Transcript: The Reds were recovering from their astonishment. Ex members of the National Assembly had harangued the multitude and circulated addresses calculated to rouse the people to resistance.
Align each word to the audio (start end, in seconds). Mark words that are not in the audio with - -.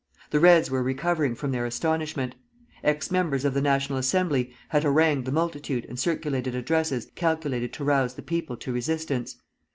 The 0.31 0.39
Reds 0.39 0.71
were 0.71 0.81
recovering 0.81 1.35
from 1.35 1.51
their 1.51 1.67
astonishment. 1.67 2.33
Ex 2.83 3.11
members 3.11 3.45
of 3.45 3.53
the 3.53 3.61
National 3.61 3.99
Assembly 3.99 4.51
had 4.69 4.81
harangued 4.81 5.25
the 5.25 5.31
multitude 5.31 5.85
and 5.85 5.99
circulated 5.99 6.55
addresses 6.55 7.11
calculated 7.13 7.71
to 7.73 7.83
rouse 7.83 8.15
the 8.15 8.23
people 8.23 8.57
to 8.57 8.73
resistance. 8.73 9.35